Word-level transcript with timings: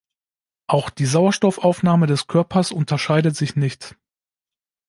Auch 0.65 0.89
die 0.89 1.05
Sauerstoffaufnahme 1.05 2.07
des 2.07 2.25
Körpers 2.25 2.71
unterscheidet 2.71 3.35
sich 3.35 3.55
nicht. 3.55 3.97